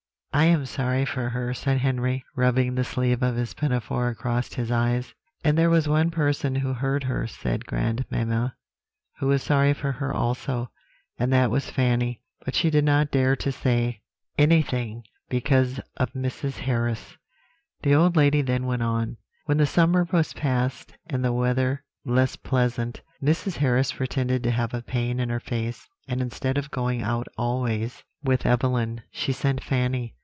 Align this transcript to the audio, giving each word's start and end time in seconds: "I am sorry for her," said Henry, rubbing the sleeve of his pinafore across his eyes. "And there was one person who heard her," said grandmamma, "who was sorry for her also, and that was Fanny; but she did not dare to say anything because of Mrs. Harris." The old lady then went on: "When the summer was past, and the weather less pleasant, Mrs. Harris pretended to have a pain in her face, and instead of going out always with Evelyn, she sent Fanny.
"I 0.33 0.45
am 0.45 0.65
sorry 0.65 1.03
for 1.03 1.27
her," 1.27 1.53
said 1.53 1.79
Henry, 1.79 2.23
rubbing 2.37 2.75
the 2.75 2.85
sleeve 2.85 3.21
of 3.21 3.35
his 3.35 3.53
pinafore 3.53 4.07
across 4.07 4.53
his 4.53 4.71
eyes. 4.71 5.13
"And 5.43 5.57
there 5.57 5.69
was 5.69 5.89
one 5.89 6.09
person 6.09 6.55
who 6.55 6.71
heard 6.71 7.03
her," 7.03 7.27
said 7.27 7.65
grandmamma, 7.65 8.55
"who 9.19 9.27
was 9.27 9.43
sorry 9.43 9.73
for 9.73 9.91
her 9.91 10.13
also, 10.13 10.71
and 11.19 11.33
that 11.33 11.51
was 11.51 11.69
Fanny; 11.69 12.21
but 12.45 12.55
she 12.55 12.69
did 12.69 12.85
not 12.85 13.11
dare 13.11 13.35
to 13.35 13.51
say 13.51 14.03
anything 14.37 15.03
because 15.27 15.81
of 15.97 16.13
Mrs. 16.13 16.59
Harris." 16.59 17.17
The 17.81 17.93
old 17.93 18.15
lady 18.15 18.41
then 18.41 18.65
went 18.65 18.83
on: 18.83 19.17
"When 19.47 19.57
the 19.57 19.65
summer 19.65 20.07
was 20.13 20.31
past, 20.31 20.93
and 21.07 21.25
the 21.25 21.33
weather 21.33 21.83
less 22.05 22.37
pleasant, 22.37 23.01
Mrs. 23.21 23.57
Harris 23.57 23.91
pretended 23.91 24.43
to 24.43 24.51
have 24.51 24.73
a 24.73 24.81
pain 24.81 25.19
in 25.19 25.27
her 25.27 25.41
face, 25.41 25.89
and 26.07 26.21
instead 26.21 26.57
of 26.57 26.71
going 26.71 27.01
out 27.01 27.27
always 27.37 28.01
with 28.23 28.45
Evelyn, 28.45 29.01
she 29.11 29.33
sent 29.33 29.61
Fanny. 29.61 30.15